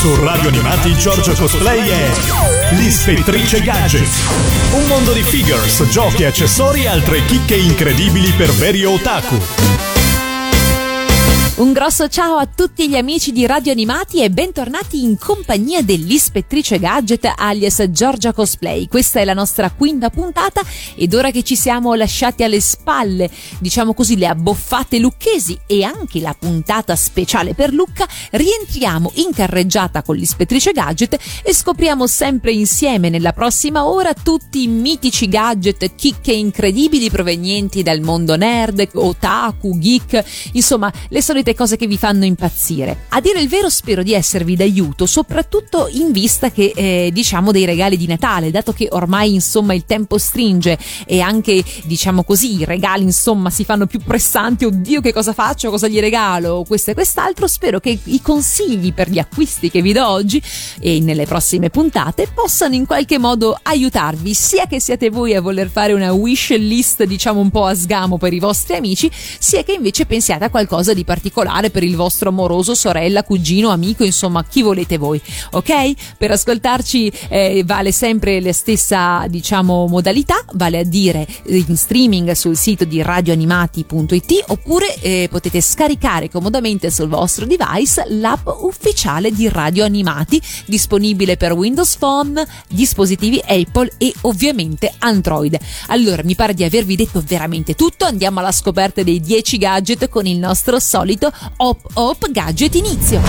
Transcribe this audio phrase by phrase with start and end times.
[0.00, 2.10] Su Radio Animati Giorgio Cosplay è
[2.70, 4.08] L'Ispettrice Gadget.
[4.72, 9.38] Un mondo di figures, giochi, accessori e altre chicche incredibili per veri otaku.
[11.60, 16.78] Un grosso ciao a tutti gli amici di Radio Animati e bentornati in compagnia dell'ispettrice
[16.78, 18.88] Gadget alias Giorgia Cosplay.
[18.88, 20.62] Questa è la nostra quinta puntata
[20.94, 23.28] ed ora che ci siamo lasciati alle spalle,
[23.58, 30.02] diciamo così, le abboffate lucchesi e anche la puntata speciale per Lucca, rientriamo in carreggiata
[30.02, 36.32] con l'ispettrice Gadget e scopriamo sempre insieme nella prossima ora tutti i mitici gadget, chicche
[36.32, 42.24] incredibili provenienti dal mondo nerd, otaku, geek, insomma, le solite solite cose che vi fanno
[42.24, 43.04] impazzire.
[43.08, 47.64] A dire il vero spero di esservi d'aiuto, soprattutto in vista che eh, diciamo dei
[47.64, 52.64] regali di Natale, dato che ormai insomma il tempo stringe e anche diciamo così i
[52.64, 56.94] regali insomma si fanno più pressanti, oddio che cosa faccio, cosa gli regalo, questo e
[56.94, 60.42] quest'altro, spero che i consigli per gli acquisti che vi do oggi
[60.80, 65.68] e nelle prossime puntate possano in qualche modo aiutarvi, sia che siate voi a voler
[65.68, 69.72] fare una wish list diciamo un po' a sgamo per i vostri amici, sia che
[69.72, 74.44] invece pensiate a qualcosa di particolare particolare per il vostro amoroso, sorella, cugino, amico, insomma,
[74.44, 75.20] chi volete voi,
[75.52, 76.16] ok?
[76.18, 82.56] Per ascoltarci eh, vale sempre la stessa, diciamo, modalità, vale a dire in streaming sul
[82.56, 89.84] sito di radioanimati.it oppure eh, potete scaricare comodamente sul vostro device l'app ufficiale di Radio
[89.84, 95.58] Animati, disponibile per Windows Phone, dispositivi Apple e ovviamente Android.
[95.88, 100.26] Allora, mi pare di avervi detto veramente tutto, andiamo alla scoperta dei 10 gadget con
[100.26, 101.19] il nostro solito
[101.58, 103.20] Hop Hop Gadget Inizio.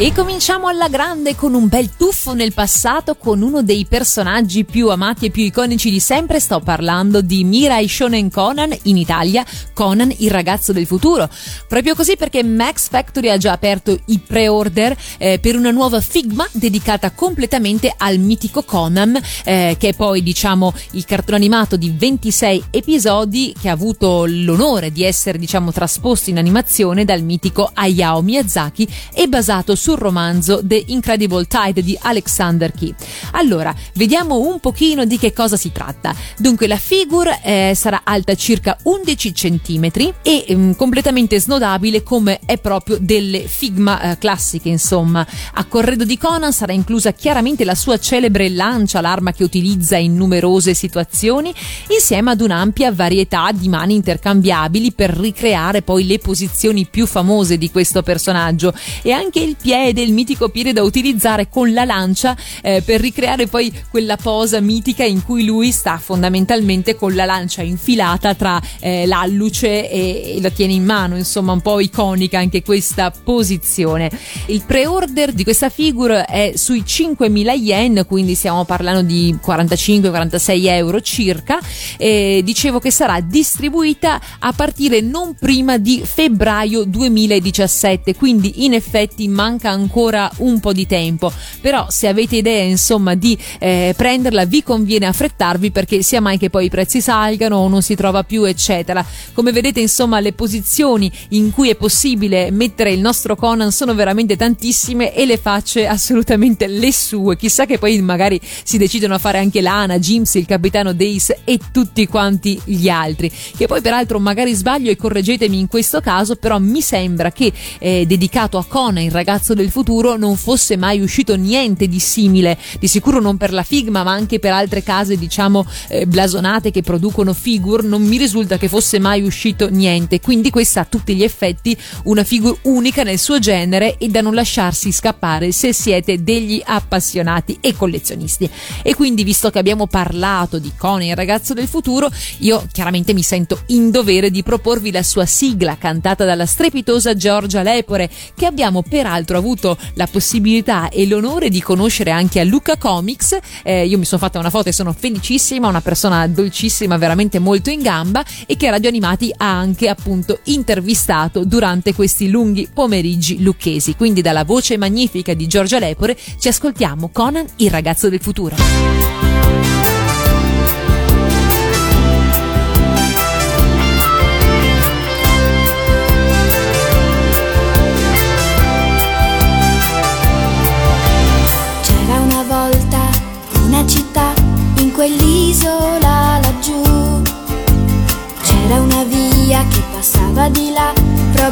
[0.00, 4.88] E cominciamo alla grande con un bel tuffo nel passato con uno dei personaggi più
[4.88, 6.40] amati e più iconici di sempre.
[6.40, 11.28] Sto parlando di Mirai Shonen Conan, in Italia Conan il ragazzo del futuro.
[11.68, 16.48] Proprio così perché Max Factory ha già aperto i pre-order eh, per una nuova Figma
[16.50, 22.64] dedicata completamente al mitico Conan, eh, che è poi diciamo il cartone animato di 26
[22.70, 28.88] episodi che ha avuto l'onore di essere diciamo trasposto in animazione dal mitico Hayao Miyazaki
[29.12, 32.94] e basato sul romanzo The Incredible Tide di Alexander Key.
[33.32, 36.14] Allora, vediamo un pochino di che cosa si tratta.
[36.38, 42.58] Dunque, la figure eh, sarà alta circa 11 cm e mm, completamente snodabile come è
[42.58, 45.26] proprio delle Figma eh, classiche, insomma.
[45.54, 50.14] A corredo di Conan sarà inclusa chiaramente la sua celebre lancia, l'arma che utilizza in
[50.14, 51.52] numerose situazioni,
[51.88, 57.72] insieme ad un'ampia varietà di mani intercambiabili per ricreare poi le posizioni più famose di
[57.72, 58.72] questo personaggio
[59.02, 63.00] e anche il piede piede, il mitico piede da utilizzare con la lancia eh, per
[63.00, 68.60] ricreare poi quella posa mitica in cui lui sta fondamentalmente con la lancia infilata tra
[68.80, 74.10] eh, l'alluce e, e la tiene in mano, insomma un po' iconica anche questa posizione.
[74.46, 81.00] Il pre-order di questa figure è sui 5.000 yen, quindi stiamo parlando di 45-46 euro
[81.00, 81.58] circa.
[81.96, 89.26] E dicevo che sarà distribuita a partire non prima di febbraio 2017, quindi in effetti
[89.28, 94.46] manca manca ancora un po' di tempo, però se avete idea insomma di eh, prenderla
[94.46, 98.24] vi conviene affrettarvi perché sia mai che poi i prezzi salgano o non si trova
[98.24, 99.04] più eccetera.
[99.34, 104.36] Come vedete insomma le posizioni in cui è possibile mettere il nostro Conan sono veramente
[104.36, 109.38] tantissime e le facce assolutamente le sue, chissà che poi magari si decidono a fare
[109.38, 114.54] anche Lana, Jims, il capitano Dace e tutti quanti gli altri, che poi peraltro magari
[114.54, 119.10] sbaglio e correggetemi in questo caso, però mi sembra che eh, dedicato a Conan, il
[119.10, 123.52] ragazzo ragazzo del futuro non fosse mai uscito niente di simile, di sicuro non per
[123.52, 128.16] la Figma ma anche per altre case diciamo eh, blasonate che producono figure, non mi
[128.16, 133.02] risulta che fosse mai uscito niente, quindi questa a tutti gli effetti una figure unica
[133.02, 138.48] nel suo genere e da non lasciarsi scappare se siete degli appassionati e collezionisti.
[138.82, 143.22] E quindi visto che abbiamo parlato di Conan il ragazzo del futuro, io chiaramente mi
[143.22, 148.82] sento in dovere di proporvi la sua sigla cantata dalla strepitosa Giorgia Lepore che abbiamo
[148.82, 153.38] peraltro avuto la possibilità e l'onore di conoscere anche a Luca Comics.
[153.62, 157.70] Eh, io mi sono fatta una foto e sono felicissima, una persona dolcissima, veramente molto
[157.70, 163.96] in gamba e che Radio Animati ha anche appunto intervistato durante questi lunghi pomeriggi lucchesi.
[163.96, 169.79] Quindi dalla voce magnifica di Giorgia Lepore ci ascoltiamo Conan, il ragazzo del futuro.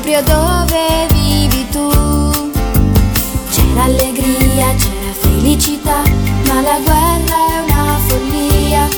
[0.01, 1.91] proprio dove vivi tu.
[3.51, 6.03] C'era allegria, c'era felicità,
[6.47, 8.89] ma la guerra è una follia.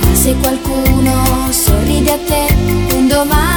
[0.00, 3.55] Forse qualcuno sorride a te un domani.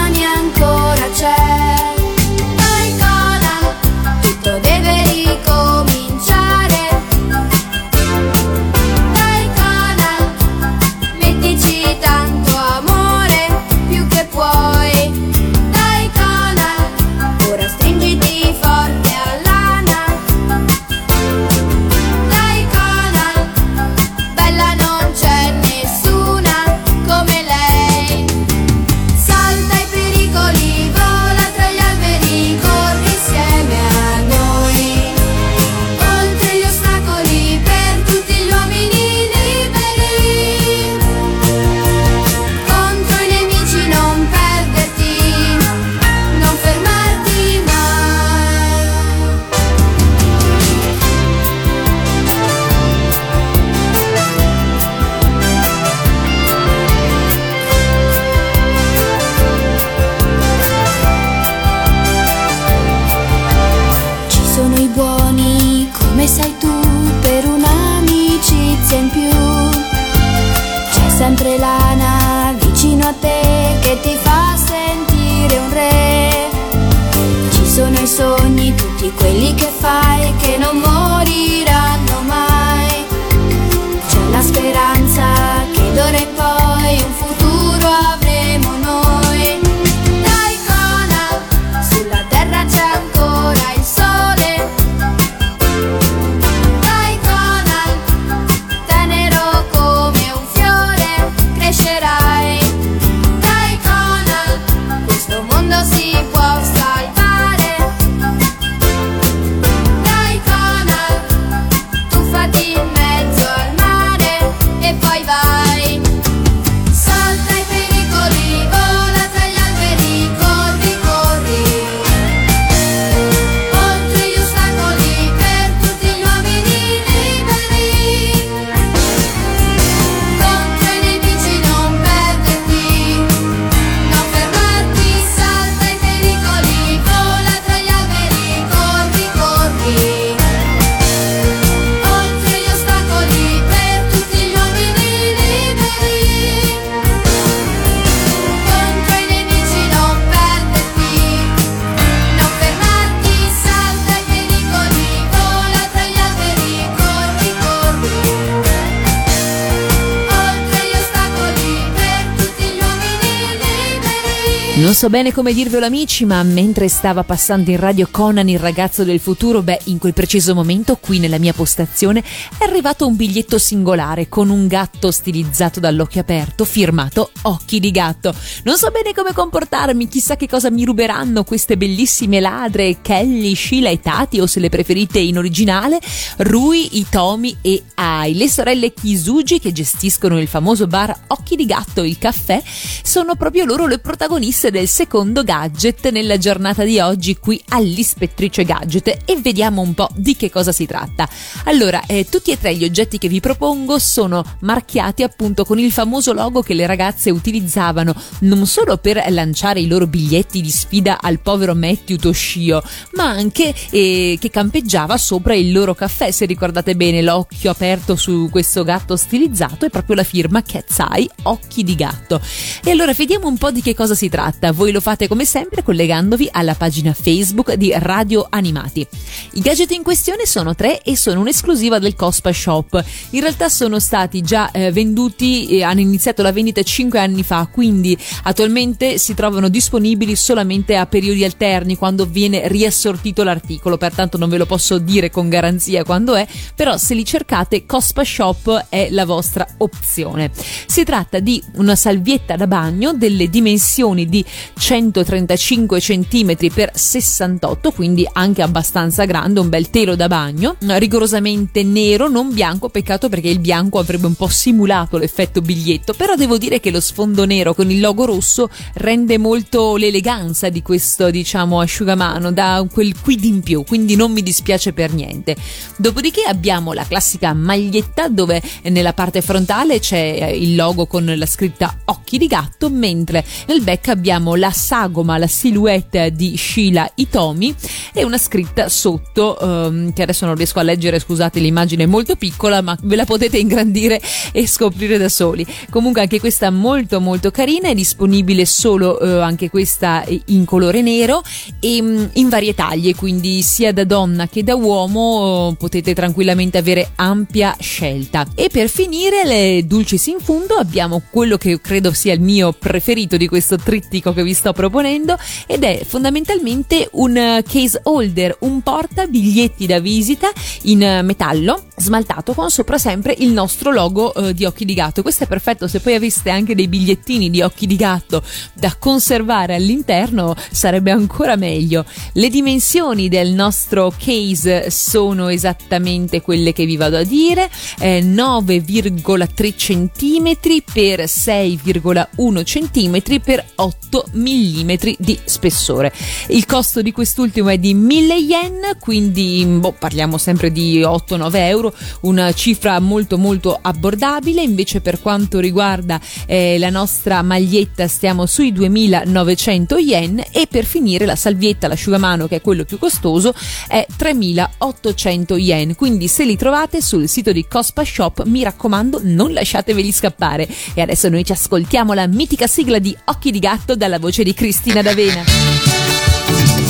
[165.09, 169.63] Bene come dirvelo amici, ma mentre stava passando in radio Conan il ragazzo del futuro,
[169.63, 172.23] beh, in quel preciso momento qui nella mia postazione
[172.59, 178.35] è arrivato un biglietto singolare con un gatto stilizzato dall'occhio aperto, firmato Occhi di gatto.
[178.65, 183.89] Non so bene come comportarmi, chissà che cosa mi ruberanno queste bellissime ladre, Kelly, Sheila
[183.89, 185.99] e Tati, o se le preferite in originale,
[186.37, 192.03] Rui, Itomi e Ai, le sorelle Kisugi che gestiscono il famoso bar Occhi di gatto,
[192.03, 192.61] il caffè,
[193.01, 199.19] sono proprio loro le protagoniste del secondo gadget nella giornata di oggi qui all'Ispettrice Gadget
[199.23, 201.25] e vediamo un po' di che cosa si tratta.
[201.63, 205.93] Allora, eh, tutti e tre gli oggetti che vi propongo sono marchiati appunto con il
[205.93, 211.19] famoso logo che le ragazze utilizzavano non solo per lanciare i loro biglietti di sfida
[211.21, 212.83] al povero Matthew Toshio,
[213.13, 216.29] ma anche eh, che campeggiava sopra il loro caffè.
[216.31, 221.29] Se ricordate bene, l'occhio aperto su questo gatto stilizzato è proprio la firma Cat's Eye,
[221.43, 222.41] Occhi di Gatto.
[222.83, 224.73] E allora vediamo un po' di che cosa si tratta.
[224.73, 229.05] Voi lo fate come sempre collegandovi alla pagina Facebook di Radio Animati.
[229.51, 233.03] I gadget in questione sono tre e sono un'esclusiva del Cospa Shop.
[233.31, 237.67] In realtà sono stati già eh, venduti e hanno iniziato la vendita 5 anni fa,
[237.71, 244.49] quindi attualmente si trovano disponibili solamente a periodi alterni quando viene riassortito l'articolo, pertanto non
[244.49, 249.09] ve lo posso dire con garanzia quando è, però se li cercate Cospa Shop è
[249.11, 250.51] la vostra opzione.
[250.85, 254.43] Si tratta di una salvietta da bagno delle dimensioni di
[254.79, 262.29] 135 cm x 68, quindi anche abbastanza grande, un bel telo da bagno, rigorosamente nero,
[262.29, 266.79] non bianco, peccato perché il bianco avrebbe un po' simulato l'effetto biglietto, però devo dire
[266.79, 272.51] che lo sfondo nero con il logo rosso rende molto l'eleganza di questo, diciamo, asciugamano,
[272.51, 275.57] dà quel quid in più, quindi non mi dispiace per niente.
[275.97, 281.99] Dopodiché abbiamo la classica maglietta dove nella parte frontale c'è il logo con la scritta
[282.05, 287.73] occhi di gatto, mentre nel back abbiamo la sagoma, la silhouette di Sheila Itomi
[288.13, 292.35] e una scritta sotto ehm, che adesso non riesco a leggere, scusate, l'immagine è molto
[292.35, 294.21] piccola, ma ve la potete ingrandire
[294.51, 295.65] e scoprire da soli.
[295.89, 301.41] Comunque anche questa molto molto carina, è disponibile solo eh, anche questa in colore nero
[301.79, 306.77] e mm, in varie taglie, quindi sia da donna che da uomo eh, potete tranquillamente
[306.77, 308.45] avere ampia scelta.
[308.55, 313.37] E per finire le dulcis in fondo abbiamo quello che credo sia il mio preferito
[313.37, 318.81] di questo trittico che vi sto proponendo ed è fondamentalmente un eh, case holder, un
[318.81, 320.51] porta biglietti da visita
[320.83, 325.21] in eh, metallo smaltato con sopra sempre il nostro logo eh, di occhi di gatto.
[325.21, 329.75] Questo è perfetto se poi aveste anche dei bigliettini di occhi di gatto da conservare
[329.75, 332.05] all'interno sarebbe ancora meglio.
[332.33, 339.73] Le dimensioni del nostro case sono esattamente quelle che vi vado a dire, eh, 9,3
[339.75, 346.11] cm per 6,1 cm per 8 mm di spessore.
[346.47, 351.93] Il costo di quest'ultimo è di 1000 yen, quindi boh, parliamo sempre di 8-9 euro,
[352.21, 354.61] una cifra molto molto abbordabile.
[354.61, 361.25] Invece per quanto riguarda eh, la nostra maglietta stiamo sui 2900 yen e per finire
[361.25, 363.53] la salvietta, l'asciugamano che è quello più costoso
[363.87, 365.95] è 3800 yen.
[365.95, 370.67] Quindi se li trovate sul sito di Cospa Shop mi raccomando non lasciateveli scappare.
[370.93, 374.53] E adesso noi ci ascoltiamo la mitica sigla di Occhi di gatto dalla voce di
[374.53, 376.88] Cristina D'Avena.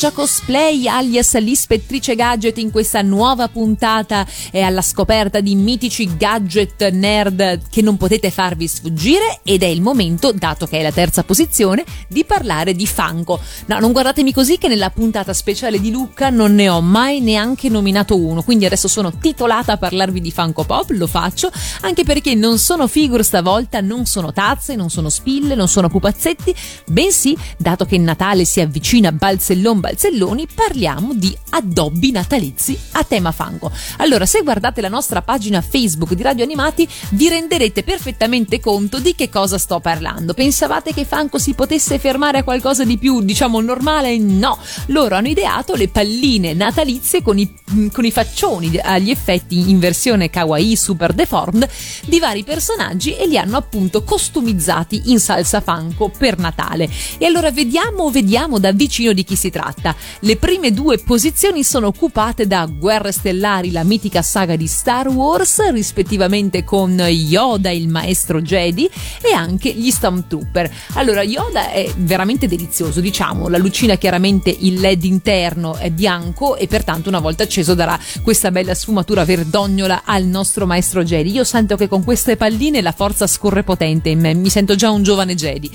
[0.00, 6.88] Giorgia Cosplay alias l'ispettrice gadget in questa nuova puntata e alla scoperta di mitici gadget
[6.88, 11.22] nerd che non potete farvi sfuggire ed è il momento, dato che è la terza
[11.22, 13.40] posizione, di parlare di Funko.
[13.66, 17.68] No, non guardatemi così che nella puntata speciale di Lucca non ne ho mai neanche
[17.68, 21.52] nominato uno, quindi adesso sono titolata a parlarvi di Funko Pop, lo faccio,
[21.82, 26.54] anche perché non sono figure stavolta, non sono tazze, non sono spille, non sono pupazzetti,
[26.86, 33.32] bensì, dato che Natale si avvicina balzellone non balzelloni, parliamo di addobbi natalizi a tema
[33.32, 33.70] fango.
[33.98, 39.14] Allora, se guardate la nostra pagina Facebook di Radio Animati, vi renderete perfettamente conto di
[39.14, 40.34] che cosa sto parlando.
[40.34, 44.16] Pensavate che Fanco si potesse fermare a qualcosa di più, diciamo, normale?
[44.18, 47.52] No, loro hanno ideato le palline natalizie con i,
[47.92, 51.68] con i faccioni agli effetti in versione kawaii super deformed
[52.06, 56.88] di vari personaggi e li hanno appunto costumizzati in salsa Fanco per Natale.
[57.18, 59.79] E allora vediamo vediamo da vicino di chi si tratta.
[60.20, 65.70] Le prime due posizioni sono occupate da Guerre Stellari, la mitica saga di Star Wars,
[65.70, 68.88] rispettivamente con Yoda, il maestro Jedi,
[69.20, 70.70] e anche gli Stormtrooper.
[70.94, 76.66] Allora, Yoda è veramente delizioso, diciamo, la lucina chiaramente il LED interno è bianco e
[76.66, 81.32] pertanto una volta acceso darà questa bella sfumatura verdognola al nostro maestro Jedi.
[81.32, 84.90] Io sento che con queste palline la forza scorre potente in me, mi sento già
[84.90, 85.70] un giovane Jedi.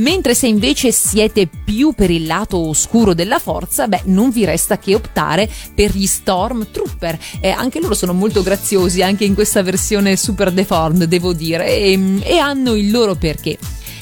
[0.00, 4.78] Mentre se invece siete più per il lato oscuro della forza, beh, non vi resta
[4.78, 7.18] che optare per gli Stormtrooper.
[7.40, 12.18] Eh, anche loro sono molto graziosi, anche in questa versione super deformed, devo dire, e,
[12.22, 13.58] e hanno il loro perché.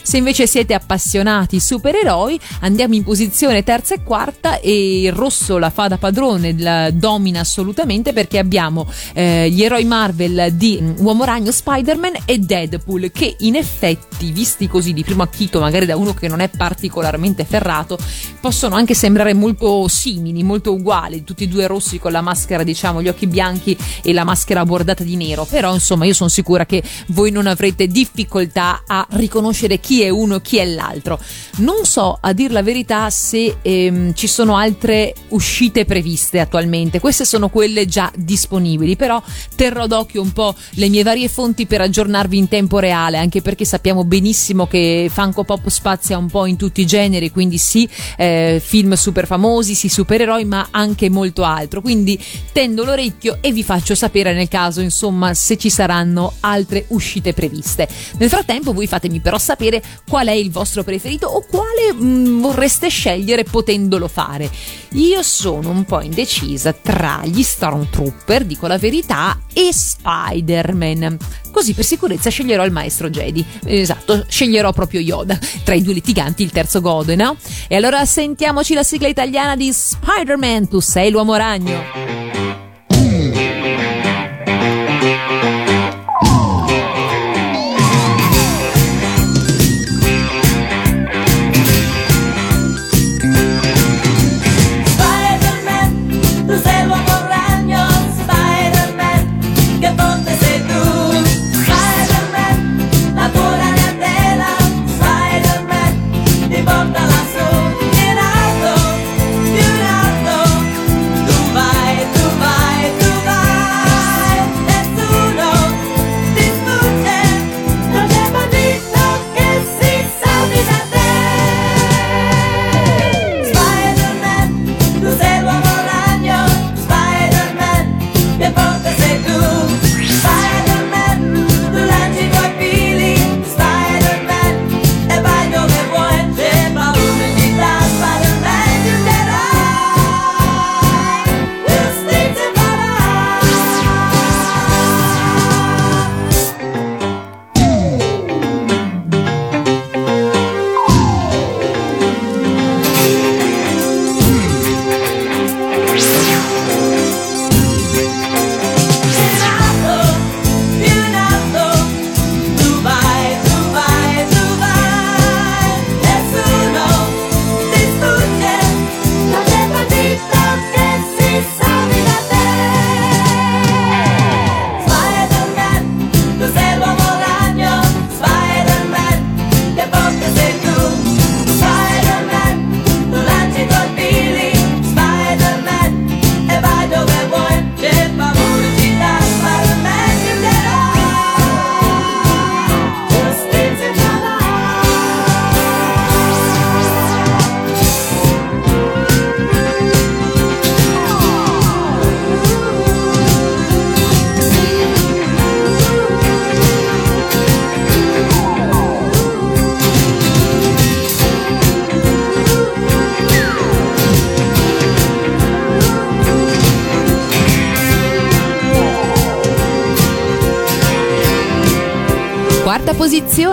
[0.09, 5.69] Se invece siete appassionati supereroi, andiamo in posizione terza e quarta e il rosso la
[5.69, 11.25] fa da padrone, la domina assolutamente perché abbiamo eh, gli eroi Marvel di mm, Uomo
[11.25, 16.15] Ragno, Spider-Man e Deadpool che in effetti, visti così di primo acchito, magari da uno
[16.15, 17.99] che non è particolarmente ferrato,
[18.41, 23.03] possono anche sembrare molto simili, molto uguali, tutti e due rossi con la maschera, diciamo,
[23.03, 26.83] gli occhi bianchi e la maschera bordata di nero, però insomma io sono sicura che
[27.09, 31.19] voi non avrete difficoltà a riconoscere chi è uno chi è l'altro.
[31.59, 37.01] Non so, a dir la verità, se ehm, ci sono altre uscite previste attualmente.
[37.01, 39.23] Queste sono quelle già disponibili, però
[39.55, 43.65] terrò d'occhio un po' le mie varie fonti per aggiornarvi in tempo reale, anche perché
[43.65, 48.61] sappiamo benissimo che Funko Pop spazia un po' in tutti i generi, quindi sì, eh,
[48.65, 51.81] film super famosi, sì, supereroi, ma anche molto altro.
[51.81, 57.33] Quindi tendo l'orecchio e vi faccio sapere nel caso, insomma, se ci saranno altre uscite
[57.33, 57.89] previste.
[58.19, 62.41] Nel frattempo voi fatemi però sapere qual è il vostro preferito o quale mh, mm,
[62.41, 64.51] vorreste scegliere potendolo fare.
[64.93, 71.17] Io sono un po' indecisa tra gli Stormtrooper, dico la verità, e Spider-Man.
[71.51, 73.45] Così per sicurezza sceglierò il maestro Jedi.
[73.65, 75.39] Esatto, sceglierò proprio Yoda.
[75.65, 77.37] Tra i due litiganti il terzo gode, no?
[77.69, 82.28] E allora sentiamoci la sigla italiana di Spider-Man, tu sei l'uomo ragno.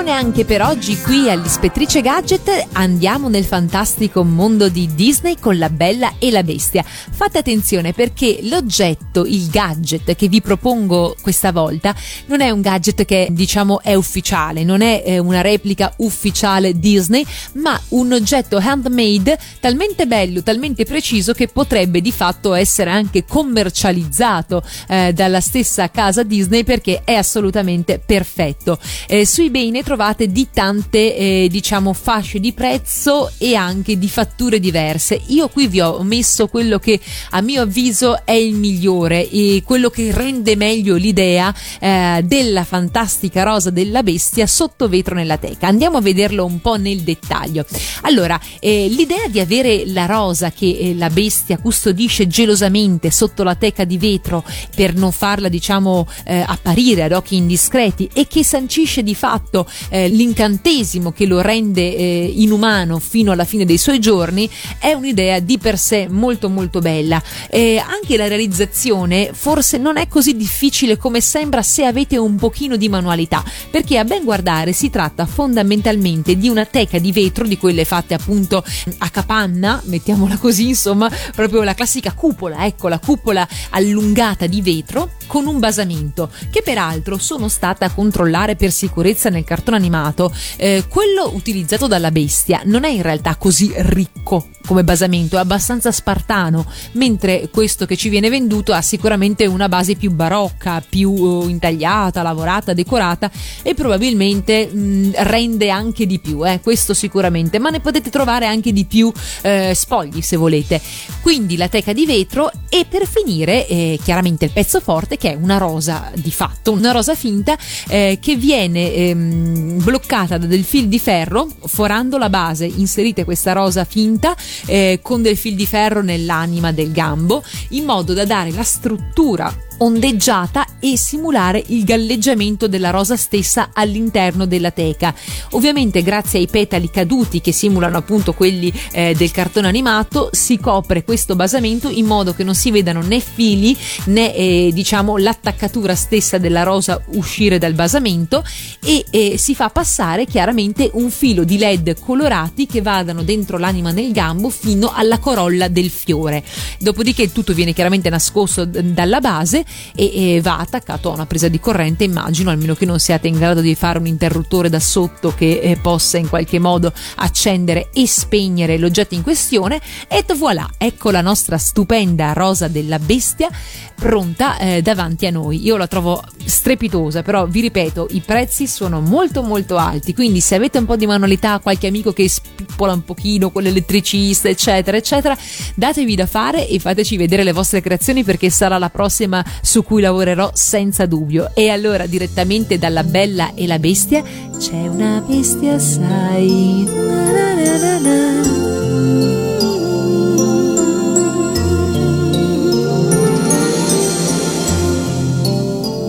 [0.06, 5.70] Posizione anche per oggi qui all'Ispettrice Gadget andiamo nel fantastico mondo di Disney con la
[5.70, 6.84] Bella e la Bestia.
[6.84, 11.96] Fate attenzione perché l'oggetto, il gadget che vi propongo questa volta
[12.28, 17.26] non è un gadget che diciamo è ufficiale, non è eh, una replica ufficiale Disney,
[17.54, 24.62] ma un oggetto handmade talmente bello, talmente preciso che potrebbe di fatto essere anche commercializzato
[24.88, 28.78] eh, dalla stessa casa Disney perché è assolutamente perfetto.
[29.08, 29.95] Eh, su eBay ne trovate
[30.28, 35.22] di tante eh, diciamo fasce di prezzo e anche di fatture diverse.
[35.28, 37.00] Io qui vi ho messo quello che
[37.32, 43.44] a mio avviso è il migliore e quello che rende meglio l'idea eh, della fantastica
[43.44, 45.68] rosa della bestia sotto vetro nella teca.
[45.68, 47.66] Andiamo a vederlo un po' nel dettaglio.
[48.02, 53.56] Allora, eh, l'idea di avere la rosa che eh, la bestia custodisce gelosamente sotto la
[53.56, 54.44] teca di vetro
[54.76, 60.08] per non farla diciamo eh, apparire ad occhi indiscreti e che sancisce di fatto eh,
[60.08, 65.58] l'incantesimo che lo rende eh, inumano fino alla fine dei suoi giorni è un'idea di
[65.58, 67.21] per sé molto molto bella.
[67.50, 72.76] Eh, anche la realizzazione forse non è così difficile come sembra se avete un pochino
[72.76, 77.58] di manualità perché a ben guardare si tratta fondamentalmente di una teca di vetro di
[77.58, 78.63] quelle fatte appunto
[79.00, 85.12] a capanna mettiamola così insomma proprio la classica cupola ecco la cupola allungata di vetro
[85.28, 90.86] con un basamento che peraltro sono stata a controllare per sicurezza nel cartone animato eh,
[90.88, 96.66] quello utilizzato dalla bestia non è in realtà così ricco come basamento, è abbastanza spartano,
[96.94, 102.22] mentre questo che ci viene venduto ha sicuramente una base più barocca, più uh, intagliata,
[102.22, 108.10] lavorata, decorata e probabilmente mh, rende anche di più, eh, questo sicuramente, ma ne potete
[108.10, 109.12] trovare anche di più
[109.42, 110.82] eh, spogli se volete.
[111.22, 115.38] Quindi la teca di vetro e per finire eh, chiaramente il pezzo forte che è
[115.40, 117.58] una rosa di fatto, una rosa finta
[117.88, 123.54] eh, che viene ehm, bloccata da del fil di ferro, forando la base, inserite questa
[123.54, 128.52] rosa finta eh, con del fil di ferro nell'anima del gambo in modo da dare
[128.52, 135.14] la struttura ondeggiata e simulare il galleggiamento della rosa stessa all'interno della teca.
[135.52, 141.04] Ovviamente grazie ai petali caduti che simulano appunto quelli eh, del cartone animato si copre
[141.04, 146.38] questo basamento in modo che non si vedano né fili né eh, diciamo l'attaccatura stessa
[146.38, 148.44] della rosa uscire dal basamento
[148.84, 153.92] e eh, si fa passare chiaramente un filo di led colorati che vadano dentro l'anima
[153.92, 156.44] del gambo fino alla corolla del fiore.
[156.80, 159.64] Dopodiché tutto viene chiaramente nascosto dalla base
[159.95, 163.38] e, e, va attaccato a una presa di corrente immagino almeno che non siate in
[163.38, 168.08] grado di fare un interruttore da sotto che eh, possa in qualche modo accendere e
[168.08, 169.82] spegnere l'oggetto in questione.
[170.08, 173.49] E voilà ecco la nostra stupenda rosa della bestia
[173.96, 179.00] pronta eh, davanti a noi io la trovo strepitosa però vi ripeto i prezzi sono
[179.02, 183.04] molto molto alti quindi se avete un po' di manualità qualche amico che spippola un
[183.04, 185.38] pochino con l'elettricista eccetera eccetera
[185.76, 190.02] datevi da fare e fateci vedere le vostre creazioni perché sarà la prossima su cui
[190.02, 191.52] lavorerò senza dubbio.
[191.54, 194.24] E allora direttamente dalla Bella e la Bestia
[194.58, 196.86] c'è una bestia, sai.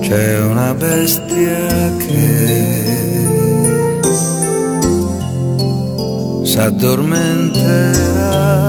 [0.08, 2.94] C'è una bestia che
[6.44, 8.62] s'addormenterà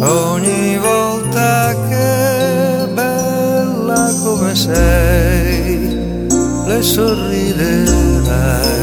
[0.00, 5.94] ogni volta che bella come sei,
[6.64, 8.81] le sorriderai.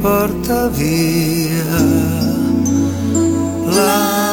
[0.00, 1.64] porta via.
[3.76, 4.27] La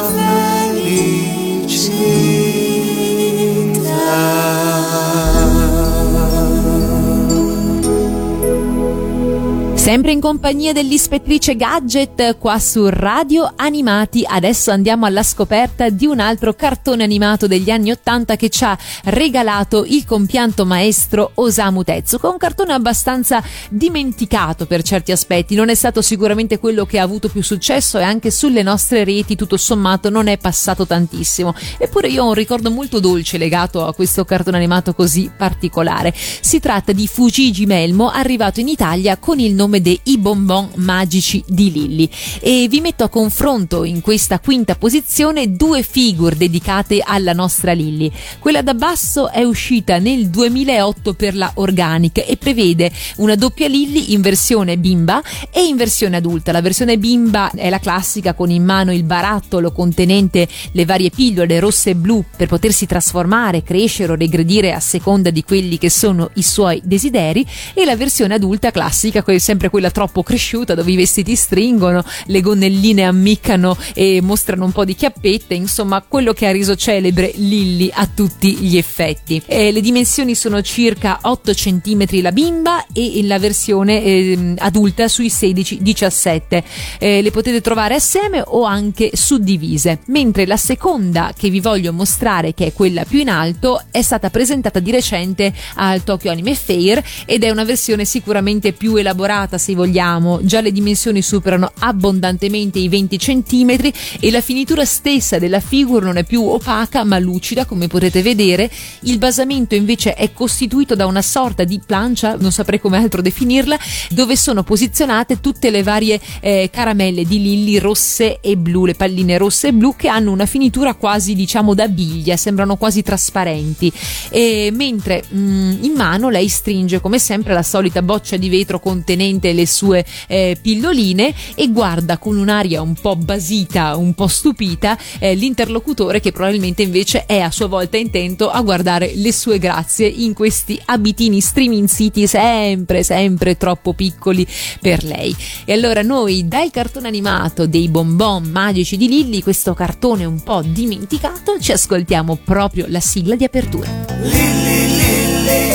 [9.86, 16.18] Sempre in compagnia dell'ispettrice Gadget qua su Radio Animati, adesso andiamo alla scoperta di un
[16.18, 22.28] altro cartone animato degli anni Ottanta che ci ha regalato il compianto maestro Osamu Tezuka,
[22.28, 27.28] un cartone abbastanza dimenticato per certi aspetti, non è stato sicuramente quello che ha avuto
[27.28, 32.24] più successo e anche sulle nostre reti tutto sommato non è passato tantissimo, eppure io
[32.24, 36.12] ho un ricordo molto dolce legato a questo cartone animato così particolare.
[36.12, 41.42] Si tratta di Fujiji Melmo arrivato in Italia con il nome dei I Bonbon Magici
[41.46, 42.08] di Lilli
[42.40, 48.10] e vi metto a confronto in questa quinta posizione due figure dedicate alla nostra Lilli.
[48.38, 54.12] Quella da basso è uscita nel 2008 per la Organic e prevede una doppia Lilli
[54.12, 56.52] in versione bimba e in versione adulta.
[56.52, 61.60] La versione bimba è la classica con in mano il barattolo contenente le varie pillole
[61.60, 66.30] rosse e blu per potersi trasformare, crescere o regredire a seconda di quelli che sono
[66.34, 70.96] i suoi desideri e la versione adulta classica, que- sempre quella troppo cresciuta dove i
[70.96, 76.52] vestiti stringono, le gonnelline ammiccano e mostrano un po' di chiappette, insomma quello che ha
[76.52, 79.42] reso celebre Lilli a tutti gli effetti.
[79.46, 85.28] Eh, le dimensioni sono circa 8 cm la bimba e la versione eh, adulta sui
[85.28, 86.62] 16-17.
[86.98, 92.54] Eh, le potete trovare assieme o anche suddivise, mentre la seconda che vi voglio mostrare,
[92.54, 97.02] che è quella più in alto, è stata presentata di recente al Tokyo Anime Fair
[97.24, 102.88] ed è una versione sicuramente più elaborata se vogliamo, già le dimensioni superano abbondantemente i
[102.88, 103.90] 20 cm
[104.20, 108.70] e la finitura stessa della figure non è più opaca ma lucida come potete vedere,
[109.00, 113.78] il basamento invece è costituito da una sorta di plancia, non saprei come altro definirla,
[114.10, 119.38] dove sono posizionate tutte le varie eh, caramelle di lilli rosse e blu, le palline
[119.38, 123.92] rosse e blu che hanno una finitura quasi diciamo da biglia, sembrano quasi trasparenti.
[124.30, 129.45] E mentre mm, in mano lei stringe come sempre la solita boccia di vetro contenente
[129.52, 135.34] le sue eh, pilloline e guarda con un'aria un po' basita, un po' stupita eh,
[135.34, 140.34] l'interlocutore che probabilmente invece è a sua volta intento a guardare le sue grazie in
[140.34, 144.46] questi abitini streaming city sempre sempre troppo piccoli
[144.80, 145.34] per lei.
[145.64, 150.62] E allora noi dal cartone animato dei bonbon magici di Lilli, questo cartone un po'
[150.62, 153.88] dimenticato, ci ascoltiamo proprio la sigla di apertura.
[154.22, 155.66] Lilli, Lilli,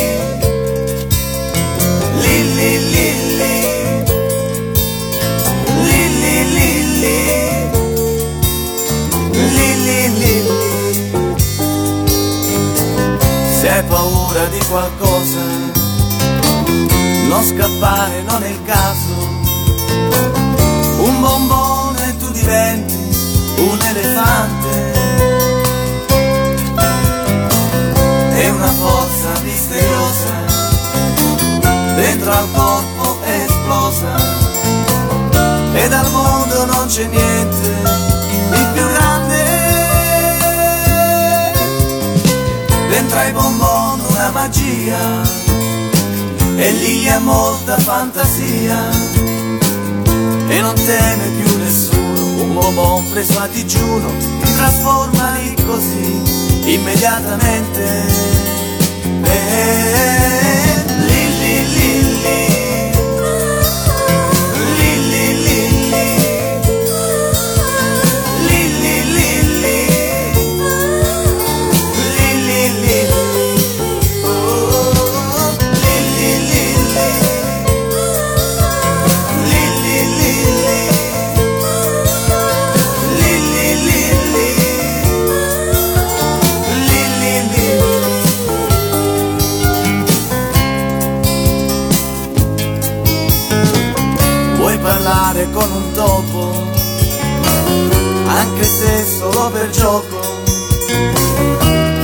[2.20, 3.21] Lilli, Lilli,
[13.88, 15.40] paura di qualcosa,
[17.28, 19.30] non scappare, non è il caso.
[20.98, 23.02] Un bombone tu diventi
[23.56, 24.92] un elefante.
[28.34, 30.34] È una forza misteriosa,
[31.96, 34.40] dentro al corpo è esplosa.
[35.74, 37.70] E dal mondo non c'è niente
[38.50, 39.60] di più grande.
[42.88, 43.71] Dentro ai bonbon una
[44.42, 45.22] magia,
[46.56, 48.76] e lì ha molta fantasia.
[50.48, 54.10] E non teme più nessuno, un bonbon preso a digiuno
[54.42, 56.22] ti trasforma lì così
[56.74, 57.84] immediatamente.
[59.24, 60.71] Eh, Lilli,
[95.42, 96.70] parlare con un topo,
[98.26, 100.40] anche se solo per gioco.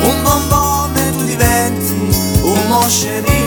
[0.03, 1.93] Un bombone tu diventi
[2.43, 3.38] un moscerino,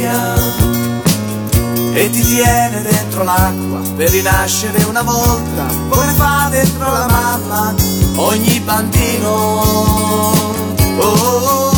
[0.00, 0.34] fantasia
[1.92, 7.74] E ti tiene dentro l'acqua Per rinascere una volta Come fa dentro la mamma
[8.16, 10.32] Ogni bambino oh,
[10.98, 11.69] oh, oh.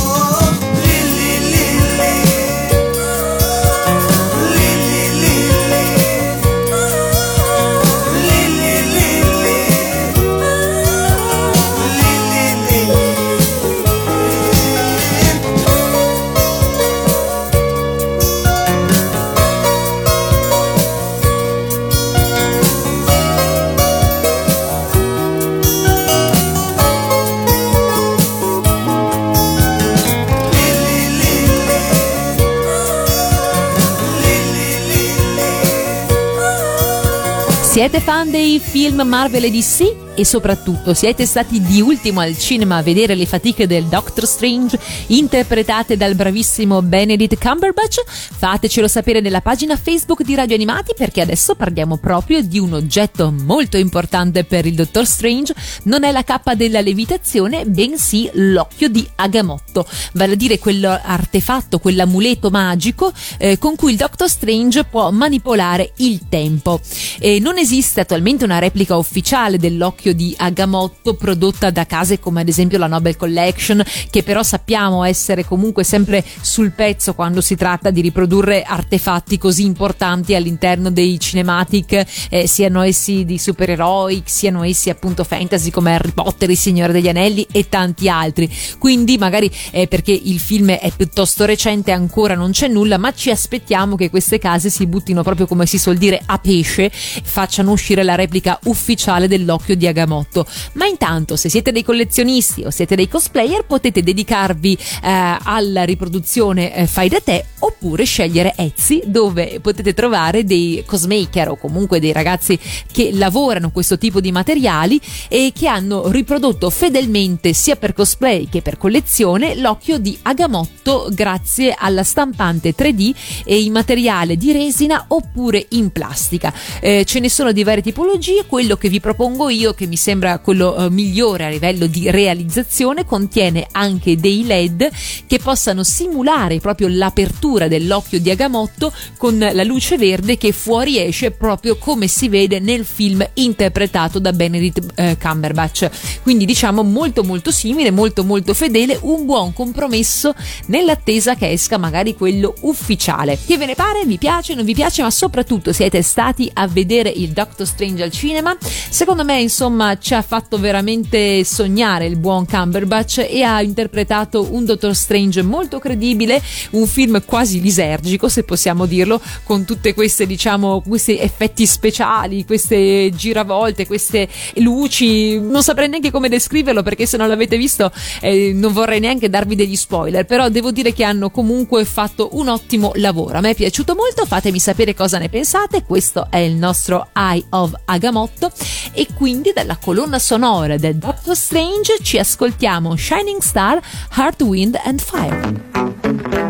[37.72, 40.10] Siete fan dei film Marvel e DC?
[40.14, 44.78] E soprattutto siete stati di ultimo al cinema a vedere le fatiche del Doctor Strange
[45.06, 48.02] interpretate dal bravissimo Benedict Cumberbatch?
[48.06, 53.32] Fatecelo sapere nella pagina Facebook di Radio Animati perché adesso parliamo proprio di un oggetto
[53.32, 55.54] molto importante per il Dottor Strange.
[55.84, 62.50] Non è la cappa della levitazione, bensì l'occhio di Agamotto, vale a dire quell'artefatto, quell'amuleto
[62.50, 66.78] magico eh, con cui il Doctor Strange può manipolare il tempo.
[67.18, 72.48] E non esiste attualmente una replica ufficiale dell'occhio di Agamotto prodotta da case come ad
[72.48, 77.90] esempio la Nobel Collection, che però sappiamo essere comunque sempre sul pezzo quando si tratta
[77.90, 84.90] di riprodurre artefatti così importanti all'interno dei cinematic, eh, siano essi di supereroi, siano essi
[84.90, 88.52] appunto fantasy come Harry Potter, Il Signore degli Anelli e tanti altri.
[88.78, 93.30] Quindi magari eh, perché il film è piuttosto recente ancora non c'è nulla, ma ci
[93.30, 98.02] aspettiamo che queste case si buttino proprio come si suol dire a pesce, facciano uscire
[98.02, 100.46] la replica ufficiale dell'occhio di Agamotto.
[100.74, 106.74] Ma intanto, se siete dei collezionisti o siete dei cosplayer, potete dedicarvi eh, alla riproduzione
[106.74, 112.12] eh, fai da te oppure scegliere Etsy, dove potete trovare dei cosmaker o comunque dei
[112.12, 112.58] ragazzi
[112.90, 118.62] che lavorano questo tipo di materiali e che hanno riprodotto fedelmente sia per cosplay che
[118.62, 125.66] per collezione l'occhio di Agamotto grazie alla stampante 3D e in materiale di resina oppure
[125.70, 126.52] in plastica.
[126.80, 130.38] Eh, ce ne sono di varie tipologie, quello che vi propongo io, che mi sembra
[130.38, 134.88] quello eh, migliore a livello di realizzazione, contiene anche dei LED
[135.26, 141.76] che possano simulare proprio l'apertura dell'occhio di Agamotto con la luce verde che fuoriesce proprio
[141.76, 146.20] come si vede nel film interpretato da Benedict eh, Cumberbatch.
[146.22, 150.34] Quindi diciamo molto molto simile, molto molto fedele, un buon compromesso
[150.66, 153.38] nell'attesa che esca magari quello ufficiale.
[153.44, 154.04] Che ve ne pare?
[154.04, 154.54] Vi piace?
[154.54, 155.02] Non vi piace?
[155.02, 158.56] Ma soprattutto siete stati a vedere il Doctor Strange al cinema?
[158.60, 164.64] Secondo me insomma ci ha fatto veramente sognare il buon Cumberbatch e ha interpretato un
[164.64, 170.82] Doctor Strange molto credibile, un film quasi lisergico se possiamo dirlo, con tutte queste diciamo
[170.86, 177.28] questi effetti speciali, queste giravolte, queste luci, non saprei neanche come descriverlo perché se non
[177.28, 181.84] l'avete visto eh, non vorrei neanche darvi degli spoiler, però devo dire che hanno comunque
[181.84, 183.38] fatto un ottimo lavoro.
[183.38, 185.82] A me è piaciuto molto, fatemi sapere cosa ne pensate.
[185.84, 188.50] Questo è il nostro Eye of Agamotto
[188.92, 193.80] e quindi dalla colonna sonora del Doctor Strange ci ascoltiamo Shining Star,
[194.16, 196.41] Heart, Wind and Fire.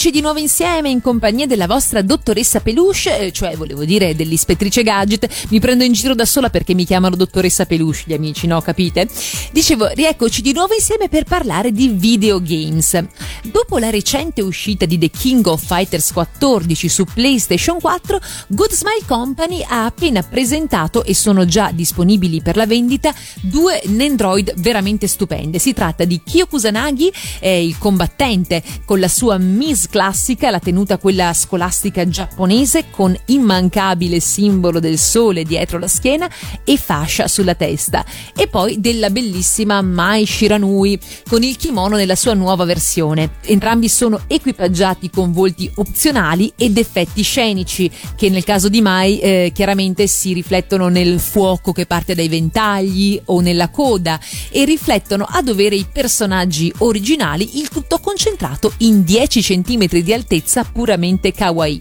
[0.00, 4.82] Rieccoci di nuovo insieme in compagnia della vostra dottoressa Peluche, eh, cioè volevo dire dell'ispettrice
[4.82, 5.48] Gadget.
[5.50, 8.62] Mi prendo in giro da sola perché mi chiamano dottoressa Peluche gli amici, no?
[8.62, 9.06] Capite?
[9.52, 13.04] Dicevo, rieccoci di nuovo insieme per parlare di videogames.
[13.42, 19.04] Dopo la recente uscita di The King of Fighters 14 su PlayStation 4, Good Smile
[19.06, 25.58] Company ha appena presentato e sono già disponibili per la vendita due Nendroid veramente stupende.
[25.58, 30.96] Si tratta di Kyo Kusanagi, eh, il combattente con la sua Miss classica, la tenuta
[30.96, 36.30] quella scolastica giapponese con immancabile simbolo del sole dietro la schiena
[36.64, 38.04] e fascia sulla testa.
[38.34, 43.32] E poi della bellissima Mai Shiranui con il kimono nella sua nuova versione.
[43.42, 49.50] Entrambi sono equipaggiati con volti opzionali ed effetti scenici che nel caso di Mai eh,
[49.52, 54.18] chiaramente si riflettono nel fuoco che parte dai ventagli o nella coda
[54.50, 60.64] e riflettono a dovere i personaggi originali, il tutto concentrato in 10 cm di altezza
[60.64, 61.80] puramente kawaii.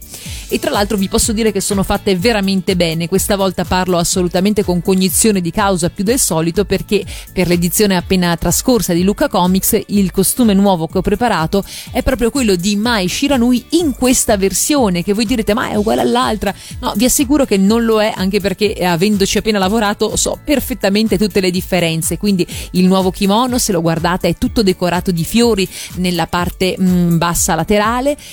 [0.52, 4.64] E tra l'altro vi posso dire che sono fatte veramente bene, questa volta parlo assolutamente
[4.64, 9.80] con cognizione di causa più del solito perché per l'edizione appena trascorsa di Luca Comics
[9.88, 15.04] il costume nuovo che ho preparato è proprio quello di Mai Shiranui in questa versione
[15.04, 16.54] che voi direte ma è uguale all'altra.
[16.80, 21.18] No, vi assicuro che non lo è anche perché eh, avendoci appena lavorato so perfettamente
[21.18, 22.18] tutte le differenze.
[22.18, 26.90] Quindi il nuovo kimono, se lo guardate, è tutto decorato di fiori nella parte mh,
[26.90, 27.89] mm, bassa laterale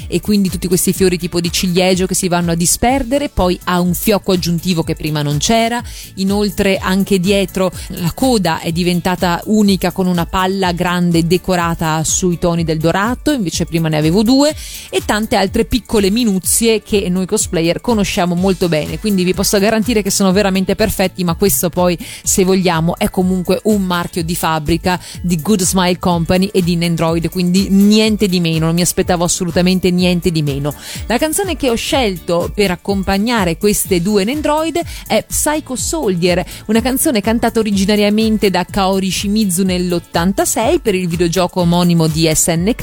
[0.07, 3.81] e quindi tutti questi fiori tipo di ciliegio che si vanno a disperdere, poi ha
[3.81, 5.83] un fiocco aggiuntivo che prima non c'era,
[6.17, 12.65] inoltre anche dietro la coda è diventata unica con una palla grande decorata sui toni
[12.65, 14.55] del dorato, invece prima ne avevo due
[14.91, 20.03] e tante altre piccole minuzie che noi cosplayer conosciamo molto bene, quindi vi posso garantire
[20.03, 25.01] che sono veramente perfetti, ma questo poi se vogliamo è comunque un marchio di fabbrica
[25.23, 29.91] di Good Smile Company e di Nendroid, quindi niente di meno, non mi aspettavo assolutamente
[29.91, 30.75] niente di meno.
[31.07, 37.21] La canzone che ho scelto per accompagnare queste due Nendroid è Psycho Soldier, una canzone
[37.21, 42.83] cantata originariamente da Kaori Shimizu nell'86 per il videogioco omonimo di SNK,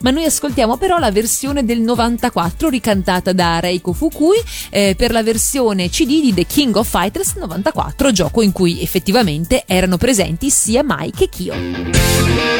[0.00, 4.38] ma noi ascoltiamo però la versione del 94 ricantata da Reiko Fukui
[4.70, 9.62] eh, per la versione CD di The King of Fighters 94, gioco in cui effettivamente
[9.66, 12.53] erano presenti sia Mai che Kyo.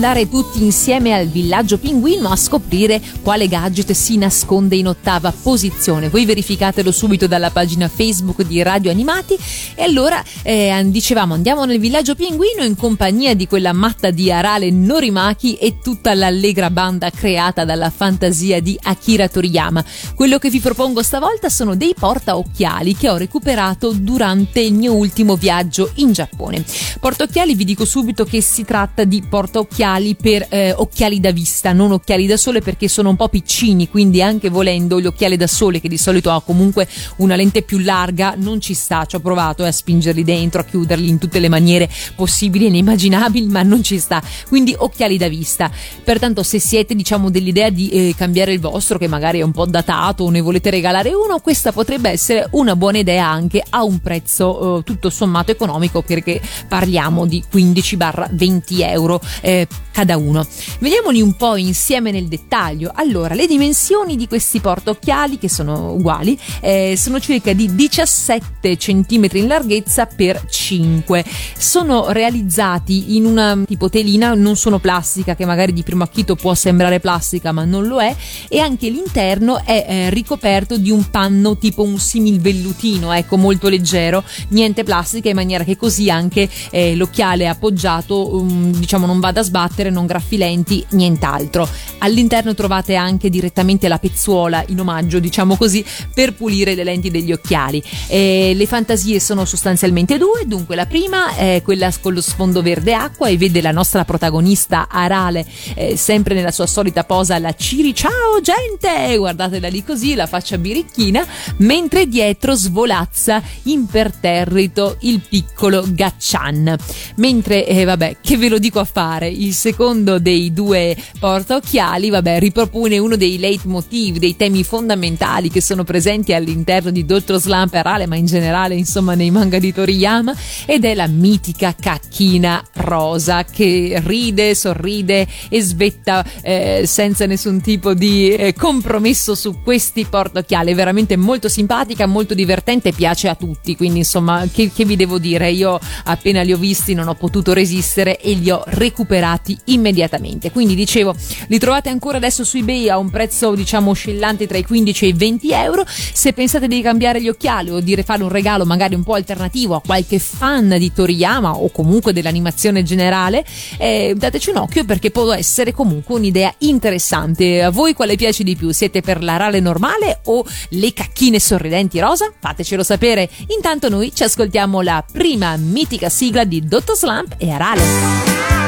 [0.00, 6.08] Andare tutti insieme al villaggio pinguino a scoprire quale gadget si nasconde in ottava posizione.
[6.08, 9.36] Voi verificatelo subito dalla pagina Facebook di Radio Animati
[9.74, 14.70] e allora eh, dicevamo andiamo nel villaggio pinguino in compagnia di quella matta di Arale
[14.70, 19.84] Norimaki e tutta l'allegra banda creata dalla fantasia di Akira Toriyama.
[20.14, 25.36] Quello che vi propongo stavolta sono dei portaocchiali che ho recuperato durante il mio ultimo
[25.36, 26.64] viaggio in Giappone.
[26.98, 29.88] Portaocchiali vi dico subito che si tratta di portaocchiali
[30.20, 34.22] per eh, occhiali da vista, non occhiali da sole perché sono un po' piccini, quindi
[34.22, 36.86] anche volendo gli occhiali da sole che di solito ha comunque
[37.16, 40.64] una lente più larga non ci sta, ci ho provato eh, a spingerli dentro, a
[40.64, 44.22] chiuderli in tutte le maniere possibili e inimmaginabili, ma non ci sta.
[44.48, 45.70] Quindi occhiali da vista.
[46.04, 49.66] Pertanto se siete diciamo dell'idea di eh, cambiare il vostro che magari è un po'
[49.66, 53.98] datato o ne volete regalare uno, questa potrebbe essere una buona idea anche a un
[53.98, 60.46] prezzo eh, tutto sommato economico perché parliamo di 15-20 euro eh, cada uno.
[60.78, 62.90] Vediamoli un po' insieme nel dettaglio.
[62.94, 69.28] Allora, le dimensioni di questi portaocchiali, che sono uguali, eh, sono circa di 17 cm
[69.32, 71.24] in larghezza per 5.
[71.56, 76.54] Sono realizzati in una tipo telina, non sono plastica, che magari di primo acchito può
[76.54, 78.14] sembrare plastica, ma non lo è,
[78.48, 83.68] e anche l'interno è eh, ricoperto di un panno tipo un simil vellutino, ecco, molto
[83.68, 89.40] leggero, niente plastica, in maniera che così anche eh, l'occhiale appoggiato, um, diciamo, non vada
[89.40, 91.68] a sbattere, non graffi lenti, nient'altro.
[91.98, 97.32] All'interno trovate anche direttamente la pezzuola in omaggio, diciamo così, per pulire le lenti degli
[97.32, 97.82] occhiali.
[98.08, 102.94] Eh, le fantasie sono sostanzialmente due, dunque la prima è quella con lo sfondo verde
[102.94, 107.94] acqua e vede la nostra protagonista Arale eh, sempre nella sua solita posa la Ciri,
[107.94, 111.24] ciao gente, guardatela lì così, la faccia birichina,
[111.58, 116.76] mentre dietro svolazza imperterrito il piccolo Gaccian.
[117.16, 122.38] Mentre, eh, vabbè, che ve lo dico a fare, il secondo dei due portaocchiali, vabbè,
[122.38, 127.36] ripropone uno dei leitmotiv, dei temi fondamentali che sono presenti all'interno di Dr.
[127.36, 130.34] Slump e Rale, ma in generale, insomma, nei manga di Toriyama,
[130.64, 137.92] ed è la mitica cacchina rosa che ride, sorride e svetta eh, senza nessun tipo
[137.92, 140.72] di eh, compromesso su questi portaocchiali.
[140.72, 143.76] È veramente molto simpatica, molto divertente, piace a tutti.
[143.76, 145.50] Quindi, insomma, che, che vi devo dire?
[145.50, 150.50] Io appena li ho visti non ho potuto resistere e li ho recuperati immediatamente.
[150.50, 151.14] Quindi, dicevo,
[151.48, 155.08] li trovate ancora adesso su eBay a un prezzo, diciamo, oscillante tra i 15 e
[155.08, 155.84] i 20 euro.
[155.86, 159.74] Se pensate di cambiare gli occhiali o di fare un regalo magari un po' alternativo
[159.74, 163.44] a qualche fan di Toriyama o comunque dell'animazione generale,
[163.78, 167.62] eh, dateci un occhio perché può essere comunque un'idea interessante.
[167.62, 168.70] A voi quale piace di più?
[168.70, 172.32] Siete per la rale normale o le cacchine sorridenti rosa?
[172.38, 173.28] Fatecelo sapere.
[173.48, 178.59] Intanto noi ci ascoltiamo la prima mitica sigla di Dotto Slump e Arale.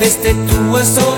[0.00, 1.09] desde tu hueso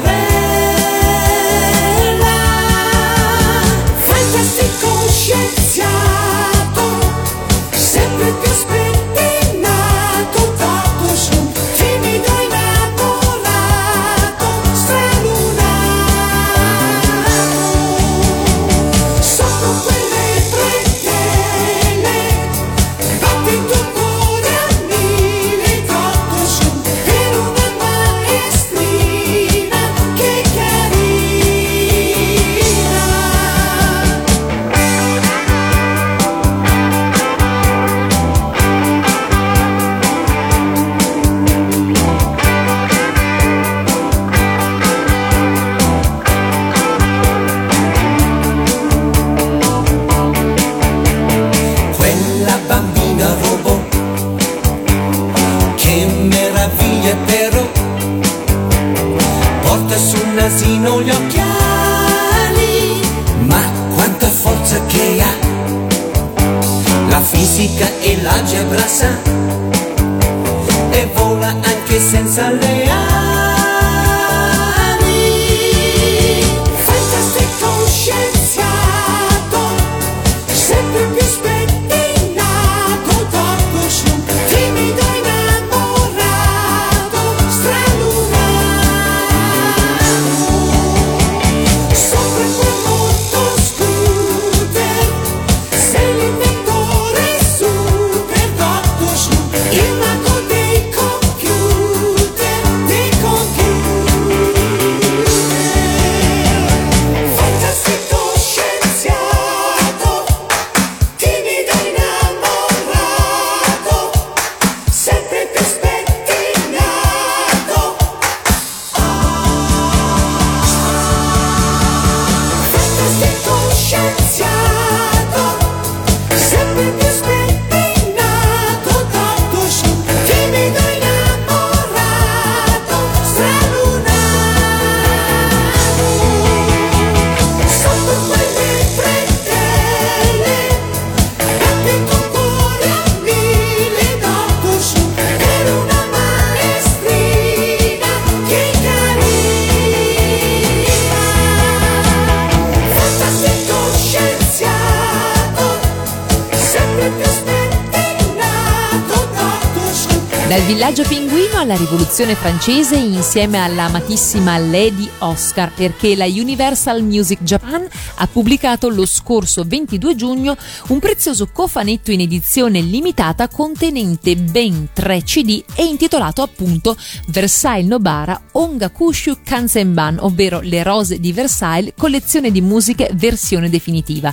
[162.22, 168.88] alla rivoluzione francese insieme alla amatissima Lady Oscar perché la Universal Music Japan ha pubblicato
[168.88, 170.56] lo scorso 22 giugno
[170.88, 176.96] un prezioso cofanetto in edizione limitata contenente ben 3 CD e intitolato appunto
[177.33, 184.33] Versailles Nobara Ongakushu Kansenban, ovvero Le rose di Versailles, collezione di musiche versione definitiva.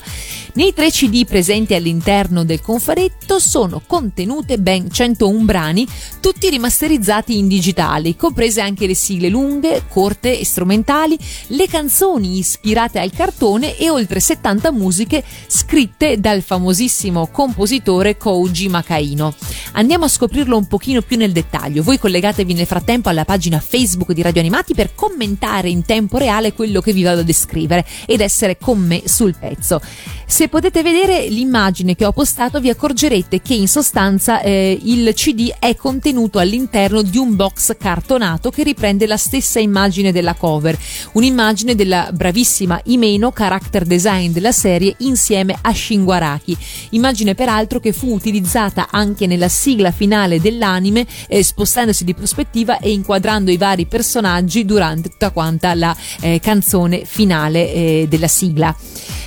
[0.55, 5.87] Nei 3 CD presenti all'interno del confanetto sono contenute ben 101 brani
[6.19, 12.99] tutti rimasterizzati in digitale, comprese anche le sigle lunghe, corte e strumentali, le canzoni ispirate
[12.99, 19.33] al cartone e oltre 70 musiche scritte dal famosissimo compositore Koji Makaino.
[19.73, 21.83] Andiamo a scoprirlo un pochino più nel dettaglio.
[21.83, 26.53] Voi collegatevi nel frattempo alla pagina Facebook di Radio Animati per commentare in tempo reale
[26.53, 29.79] quello che vi vado a descrivere ed essere con me sul pezzo.
[30.25, 35.51] Se potete vedere l'immagine che ho postato vi accorgerete che in sostanza eh, il CD
[35.59, 40.77] è contenuto all'interno di un box cartonato che riprende la stessa immagine della cover,
[41.13, 46.57] un'immagine della bravissima Imeno character design della serie insieme a Shinguaraki,
[46.91, 52.91] immagine peraltro che fu utilizzata anche nella sigla finale dell'anime eh, spostandosi di prospettiva e
[52.91, 58.75] inquadrando i vari personaggi durante tutta quanta la eh, canzone finale eh, della sigla.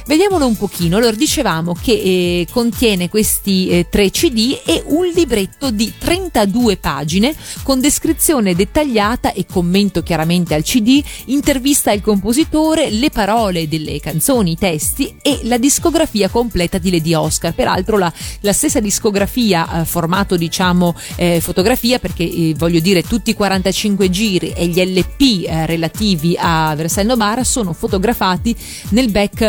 [0.05, 0.97] Vediamolo un pochino.
[0.97, 7.35] Allora, dicevamo che eh, contiene questi eh, tre CD e un libretto di 32 pagine
[7.63, 14.53] con descrizione dettagliata e commento chiaramente al CD, intervista al compositore, le parole delle canzoni,
[14.53, 17.55] i testi e la discografia completa di Lady Oscar.
[17.55, 23.31] Peraltro la, la stessa discografia, eh, formato diciamo eh, fotografia, perché eh, voglio dire tutti
[23.31, 28.55] i 45 giri e gli LP eh, relativi a Versailles Nobara sono fotografati
[28.91, 29.41] nel back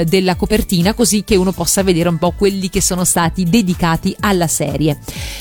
[0.00, 4.14] eh, della copertina così che uno possa vedere un po' quelli che sono stati dedicati
[4.20, 4.98] alla serie.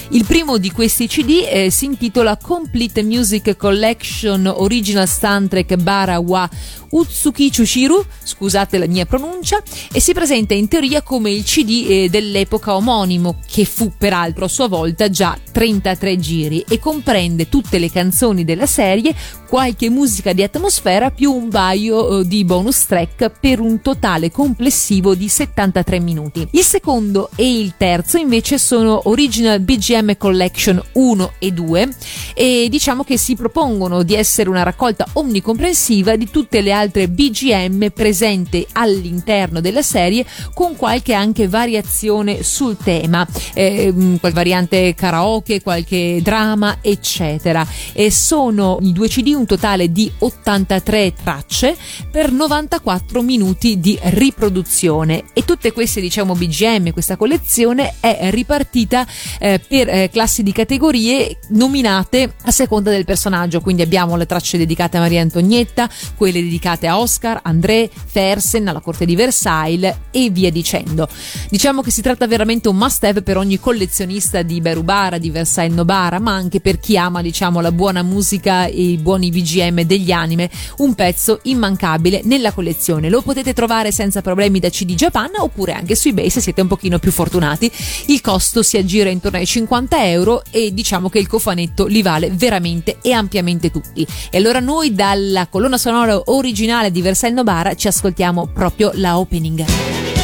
[0.10, 6.50] Il primo di questi CD eh, si intitola Complete Music Collection Original Soundtrack Bara wa
[6.94, 12.10] Utsuki Chushiru, scusate la mia pronuncia, e si presenta in teoria come il CD eh,
[12.10, 17.90] dell'epoca omonimo, che fu peraltro a sua volta già 33 giri e comprende tutte le
[17.90, 19.16] canzoni della serie,
[19.54, 25.14] qualche musica di atmosfera più un paio eh, di bonus track per un totale complessivo
[25.14, 26.48] di 73 minuti.
[26.54, 31.90] Il secondo e il terzo invece sono Original BGM Collection 1 e 2
[32.34, 37.90] e diciamo che si propongono di essere una raccolta omnicomprensiva di tutte le altre BGM
[37.94, 40.26] presente all'interno della serie
[40.56, 43.24] con qualche anche variazione sul tema,
[43.54, 47.64] eh, variante karaoke, qualche drama, eccetera.
[47.94, 51.76] E sono i due CD un totale di 83 tracce
[52.10, 59.06] per 94 minuti di riproduzione e tutte queste diciamo BGM, questa collezione è ripartita
[59.40, 64.58] eh, per eh, classi di categorie nominate a seconda del personaggio, quindi abbiamo le tracce
[64.58, 70.30] dedicate a Maria Antonietta, quelle dedicate a Oscar, André, Fersen, alla corte di Versailles e
[70.30, 71.08] via dicendo.
[71.50, 75.76] Diciamo che si tratta veramente un must have per ogni collezionista di Berubara, di Versailles
[75.76, 80.12] Nobara, ma anche per chi ama diciamo la buona musica e i buoni BGM degli
[80.12, 83.10] anime, un pezzo immancabile nella collezione.
[83.10, 86.68] Lo potete trovare senza problemi da CD Japan oppure anche su eBay se siete un
[86.68, 87.70] pochino più fortunati.
[88.06, 92.30] Il costo si aggira intorno ai 50 euro e diciamo che il cofanetto li vale
[92.30, 94.08] veramente e ampiamente tutti.
[94.30, 100.23] E allora noi dalla colonna sonora originale di Versailles Nobara ci ascoltiamo proprio la opening.「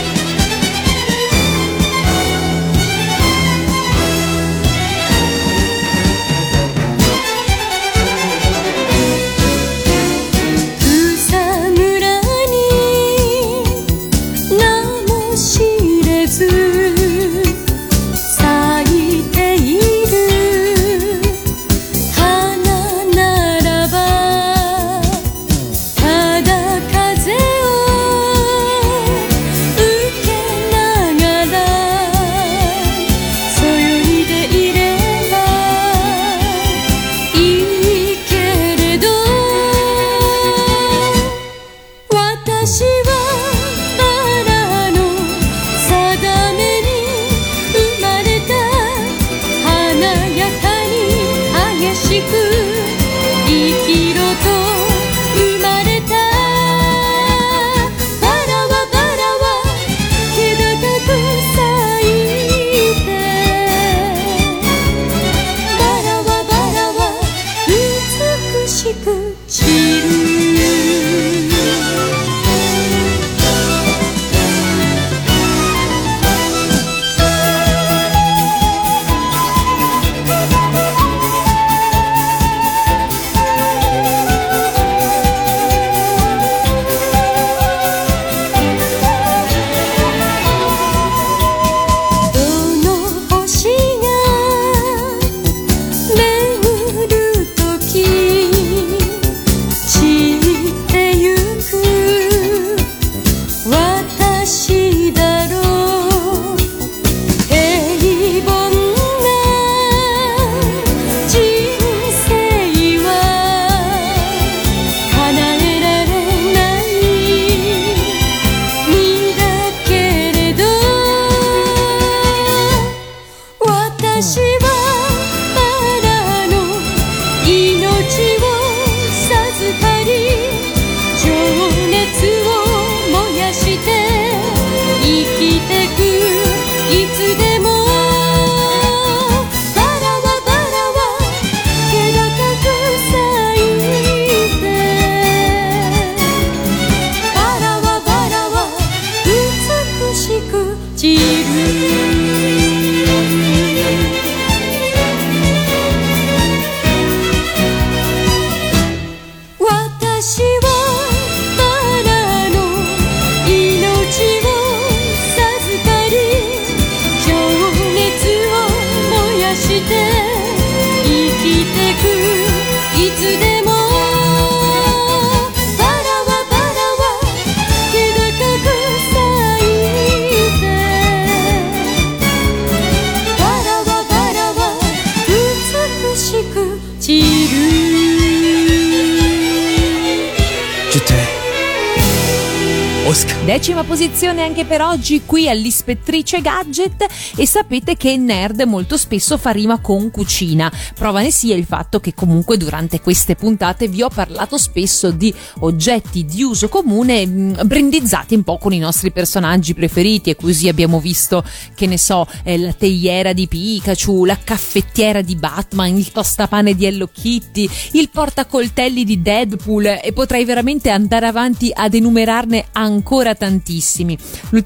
[194.80, 197.05] per oggi qui all'Ispettrice Gadget
[197.36, 200.71] e sapete che nerd molto spesso fa rima con cucina.
[200.95, 205.34] Prova ne sia il fatto che comunque durante queste puntate vi ho parlato spesso di
[205.59, 210.69] oggetti di uso comune mm, brandizzati un po' con i nostri personaggi preferiti e così
[210.69, 211.43] abbiamo visto
[211.75, 216.86] che ne so eh, la teiera di Pikachu, la caffettiera di Batman, il tostapane di
[216.86, 224.17] Hello Kitty, il portacoltelli di Deadpool e potrei veramente andare avanti ad enumerarne ancora tantissimi.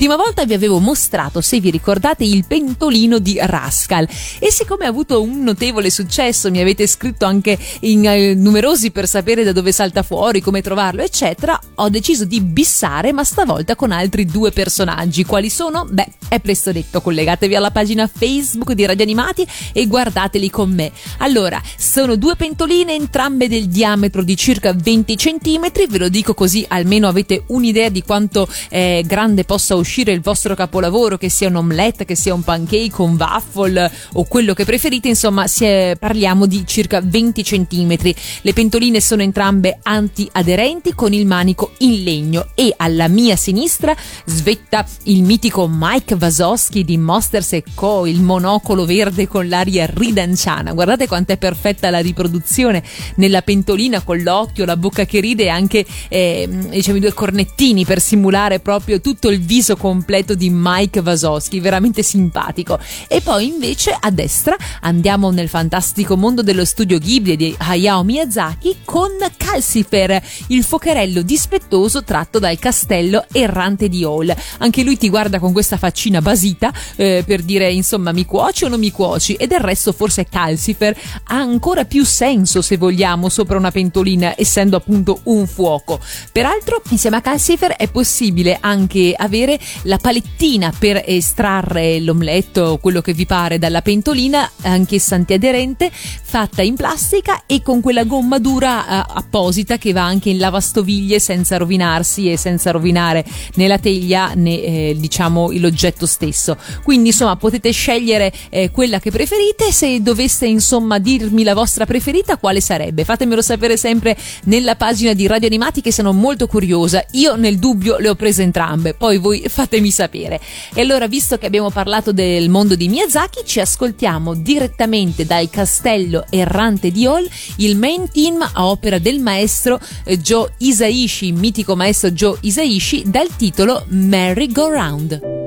[0.04, 4.06] L'ultima volta vi avevo mostrato, se vi ricordate, il pentolino di Rascal
[4.38, 9.08] e siccome ha avuto un notevole successo, mi avete scritto anche in eh, numerosi per
[9.08, 13.94] sapere da dove salta fuori, come trovarlo, eccetera, ho deciso di bissare, ma stavolta con
[13.94, 15.24] altri due personaggi.
[15.24, 15.88] Quali sono?
[15.90, 20.92] Beh, è presto detto, collegatevi alla pagina Facebook di Radio Animati e guardateli con me.
[21.20, 26.66] Allora, sono due pentoline, entrambe del diametro di circa 20 cm, ve lo dico così
[26.68, 31.56] almeno avete un'idea di quanto eh, grande possa uscire il vostro capolavoro, che sia un
[31.56, 36.64] omelette, che sia un pancake, un waffle o quello che preferite, insomma è, parliamo di
[36.66, 37.98] circa 20 cm.
[38.42, 44.86] Le pentoline sono entrambe anti-aderenti con il manico in legno e alla mia sinistra svetta
[45.04, 50.74] il mitico Mike Wasowski di Monsters Co, il monocolo verde con l'aria ridanciana.
[50.74, 52.84] Guardate quanto è perfetta la riproduzione
[53.16, 57.86] nella pentolina con l'occhio, la bocca che ride e anche eh, diciamo i due cornettini
[57.86, 62.80] per simulare proprio tutto il viso completo di Mike Wasowski, veramente simpatico.
[63.08, 68.78] E poi invece a destra andiamo nel fantastico mondo dello studio Ghibli di Hayao Miyazaki
[68.84, 74.34] con Calcifer, il focherello dispettoso tratto dal castello errante di Hall.
[74.60, 78.68] Anche lui ti guarda con questa faccina basita eh, per dire insomma mi cuoci o
[78.68, 83.58] non mi cuoci e del resto forse Calcifer ha ancora più senso se vogliamo sopra
[83.58, 86.00] una pentolina essendo appunto un fuoco.
[86.32, 93.02] Peraltro insieme a Calcifer è possibile anche avere la palettina per estrarre l'omelette o quello
[93.02, 98.86] che vi pare dalla pentolina, anch'essa antiaderente, fatta in plastica e con quella gomma dura
[98.86, 103.24] eh, apposita che va anche in lavastoviglie senza rovinarsi e senza rovinare
[103.56, 106.58] né la teglia né eh, diciamo l'oggetto stesso.
[106.84, 112.38] Quindi insomma potete scegliere eh, quella che preferite, se doveste insomma dirmi la vostra preferita
[112.38, 113.04] quale sarebbe?
[113.04, 117.04] Fatemelo sapere sempre nella pagina di Radio Animati che sono molto curiosa.
[117.12, 120.40] Io nel dubbio le ho prese entrambe, poi voi fatemi sapere.
[120.74, 126.26] E allora, visto che abbiamo parlato del mondo di Miyazaki, ci ascoltiamo direttamente dal castello
[126.30, 132.10] errante di Hall il main team a opera del maestro eh, Joe Isaishi, mitico maestro
[132.12, 135.43] Joe Isaishi, dal titolo Merry Go Round.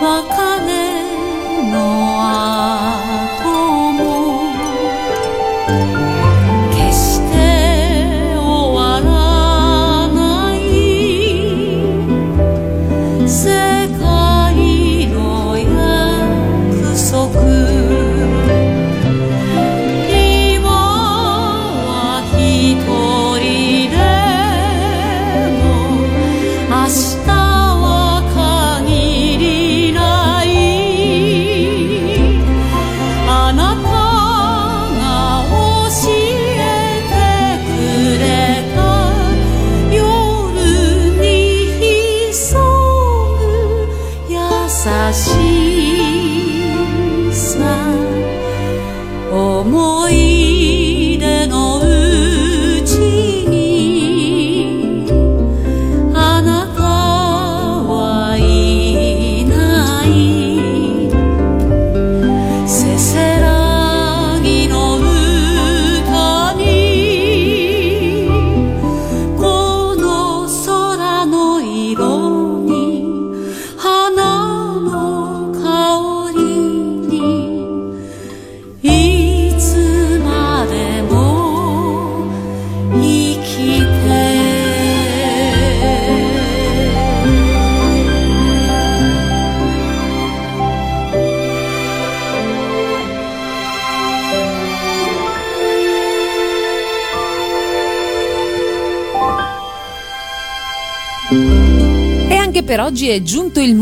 [0.00, 0.39] Walk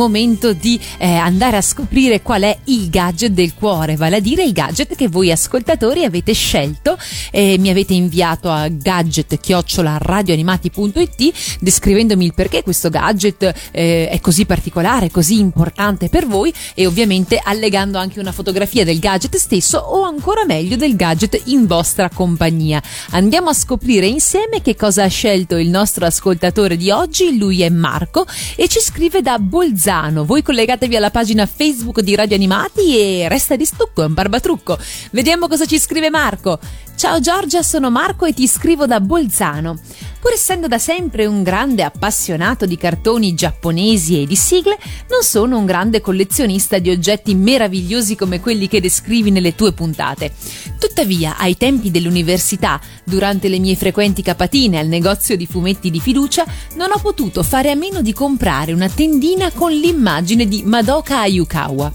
[0.08, 4.42] momento di eh, andare a scoprire qual è il gadget del cuore, vale a dire
[4.42, 6.96] il gadget che voi ascoltatori avete scelto
[7.30, 15.10] e mi avete inviato a gadget-radioanimati.it descrivendomi il perché questo gadget eh, è così particolare,
[15.10, 20.46] così importante per voi e ovviamente allegando anche una fotografia del gadget stesso o ancora
[20.46, 22.82] meglio del gadget in vostra compagnia.
[23.10, 27.68] Andiamo a scoprire insieme che cosa ha scelto il nostro ascoltatore di oggi, lui è
[27.68, 28.24] Marco
[28.56, 29.97] e ci scrive da Bolzano.
[29.98, 34.78] Voi collegatevi alla pagina Facebook di Radio Animati e resta di stucco, è un barbatrucco.
[35.10, 36.60] Vediamo cosa ci scrive Marco.
[36.94, 39.76] Ciao Giorgia, sono Marco e ti scrivo da Bolzano.
[40.20, 44.76] Pur essendo da sempre un grande appassionato di cartoni giapponesi e di sigle,
[45.08, 50.32] non sono un grande collezionista di oggetti meravigliosi come quelli che descrivi nelle tue puntate.
[50.78, 56.44] Tuttavia, ai tempi dell'università, durante le mie frequenti capatine al negozio di fumetti di fiducia,
[56.74, 61.92] non ho potuto fare a meno di comprare una tendina con l'immagine di Madoka Ayukawa.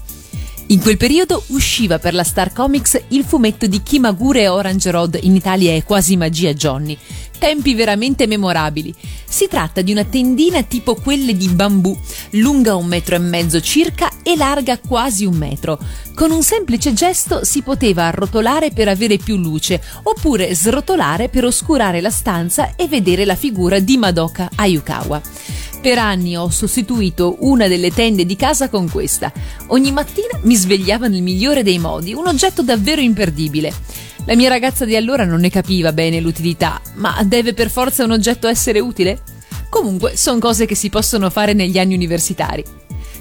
[0.68, 5.34] In quel periodo usciva per la Star Comics il fumetto di Kimagure Orange Road, in
[5.34, 6.96] Italia è quasi magia Johnny.
[7.38, 8.94] Tempi veramente memorabili.
[9.24, 11.98] Si tratta di una tendina tipo quelle di bambù,
[12.30, 15.78] lunga un metro e mezzo circa e larga quasi un metro.
[16.14, 22.00] Con un semplice gesto si poteva arrotolare per avere più luce, oppure srotolare per oscurare
[22.00, 25.20] la stanza e vedere la figura di Madoka Ayukawa.
[25.84, 29.30] Per anni ho sostituito una delle tende di casa con questa.
[29.66, 33.70] Ogni mattina mi svegliava nel migliore dei modi, un oggetto davvero imperdibile.
[34.24, 38.12] La mia ragazza di allora non ne capiva bene l'utilità, ma deve per forza un
[38.12, 39.20] oggetto essere utile?
[39.68, 42.64] Comunque, sono cose che si possono fare negli anni universitari.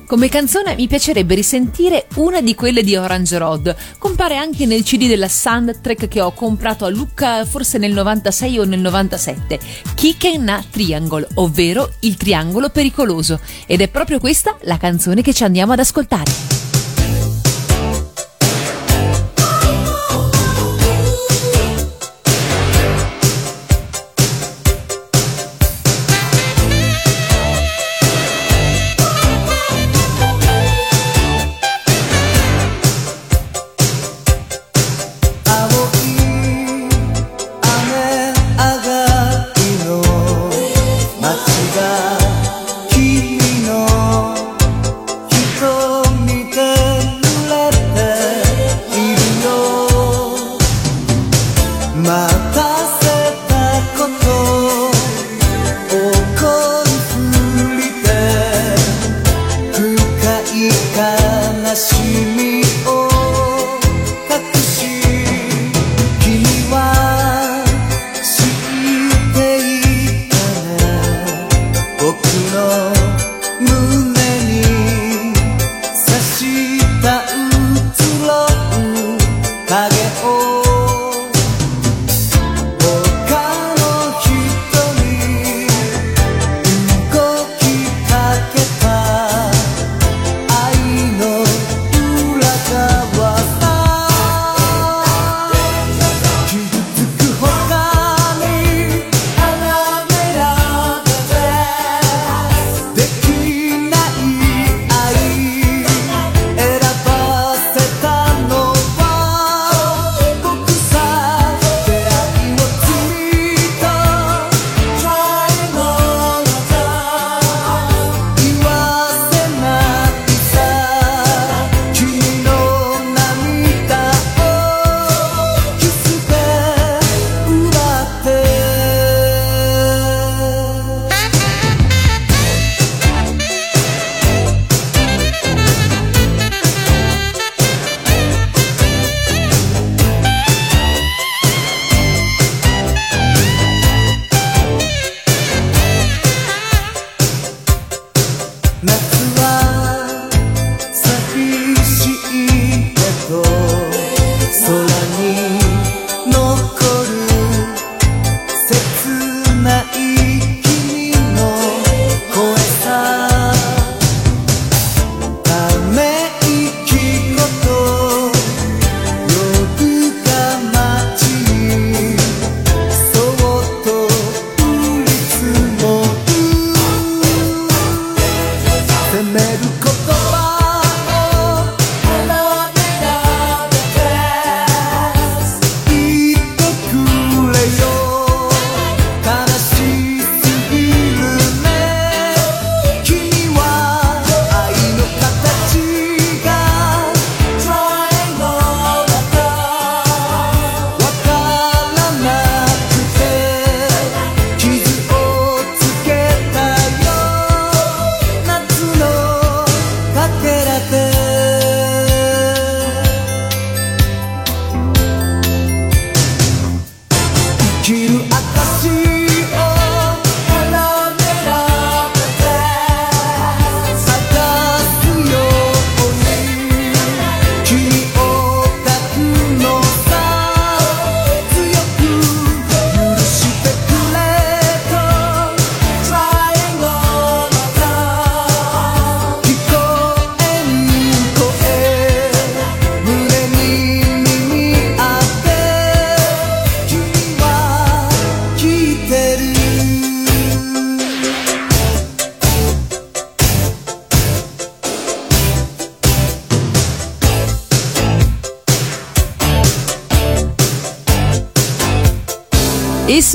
[0.06, 3.76] Come canzone mi piacerebbe risentire una di quelle di Orange Road.
[3.98, 8.66] Compare anche nel CD della soundtrack che ho comprato a Lucca forse nel 96 o
[8.66, 9.60] nel 97.
[9.96, 13.40] Kicken Na Triangle, ovvero il triangolo pericoloso.
[13.66, 16.63] Ed è proprio questa la canzone che ci andiamo ad ascoltare.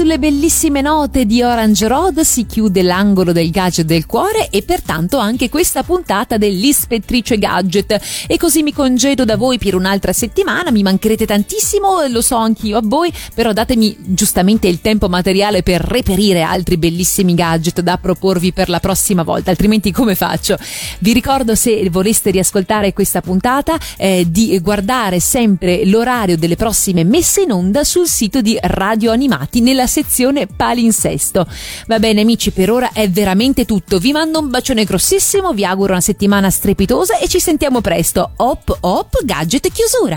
[0.08, 5.18] Sulle bellissime note di Orange Road si chiude l'angolo del gadget del cuore e pertanto
[5.18, 8.24] anche questa puntata dell'Ispettrice Gadget.
[8.26, 12.78] E così mi congedo da voi per un'altra settimana, mi mancherete tantissimo, lo so anch'io
[12.78, 18.54] a voi, però datemi giustamente il tempo materiale per reperire altri bellissimi gadget da proporvi
[18.54, 20.56] per la prossima volta, altrimenti come faccio?
[21.00, 27.42] Vi ricordo se voleste riascoltare questa puntata eh, di guardare sempre l'orario delle prossime messe
[27.42, 31.46] in onda sul sito di Radio Animati nella sezione sezione palinsesto.
[31.86, 33.98] Va bene amici, per ora è veramente tutto.
[33.98, 38.30] Vi mando un bacione grossissimo, vi auguro una settimana strepitosa e ci sentiamo presto.
[38.36, 40.16] Hop hop, gadget chiusura.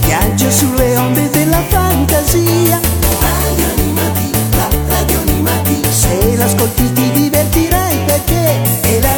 [0.00, 2.80] Viaggio sulle onde della fantasia.
[3.20, 5.82] Radio animati, la radio animati.
[5.90, 9.13] Se l'ascolti ti divertirai perché è la